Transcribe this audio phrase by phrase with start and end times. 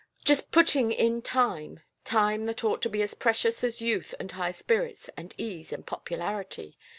[0.25, 4.49] "Just putting in time time that ought to be as precious as youth and high
[4.49, 6.75] spirits and ease and popularity!